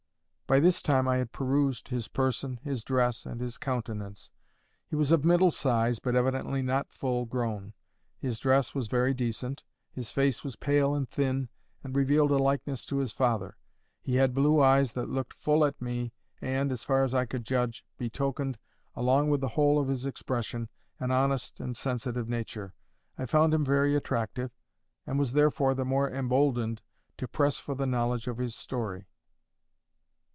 By 0.47 0.59
this 0.59 0.83
time 0.83 1.07
I 1.07 1.15
had 1.15 1.31
perused 1.31 1.87
his 1.87 2.09
person, 2.09 2.59
his 2.61 2.83
dress, 2.83 3.25
and 3.25 3.39
his 3.39 3.57
countenance. 3.57 4.31
He 4.85 4.97
was 4.97 5.13
of 5.13 5.23
middle 5.23 5.49
size, 5.49 5.99
but 5.99 6.13
evidently 6.13 6.61
not 6.61 6.91
full 6.91 7.23
grown. 7.23 7.71
His 8.19 8.37
dress 8.37 8.75
was 8.75 8.87
very 8.89 9.13
decent. 9.13 9.63
His 9.93 10.11
face 10.11 10.43
was 10.43 10.57
pale 10.57 10.93
and 10.93 11.07
thin, 11.09 11.47
and 11.85 11.95
revealed 11.95 12.31
a 12.31 12.37
likeness 12.37 12.85
to 12.87 12.97
his 12.97 13.13
father. 13.13 13.55
He 14.01 14.15
had 14.17 14.33
blue 14.33 14.61
eyes 14.61 14.91
that 14.91 15.07
looked 15.07 15.35
full 15.37 15.63
at 15.63 15.81
me, 15.81 16.11
and, 16.41 16.69
as 16.69 16.83
far 16.83 17.01
as 17.05 17.15
I 17.15 17.25
could 17.25 17.45
judge, 17.45 17.85
betokened, 17.97 18.57
along 18.93 19.29
with 19.29 19.39
the 19.39 19.47
whole 19.47 19.79
of 19.79 19.87
his 19.87 20.05
expression, 20.05 20.67
an 20.99 21.11
honest 21.11 21.61
and 21.61 21.77
sensitive 21.77 22.27
nature. 22.27 22.73
I 23.17 23.25
found 23.25 23.53
him 23.53 23.63
very 23.63 23.95
attractive, 23.95 24.51
and 25.07 25.17
was 25.17 25.31
therefore 25.31 25.75
the 25.75 25.85
more 25.85 26.11
emboldened 26.11 26.81
to 27.15 27.25
press 27.29 27.57
for 27.57 27.73
the 27.73 27.87
knowledge 27.87 28.27
of 28.27 28.37
his 28.37 28.53
story. 28.53 29.05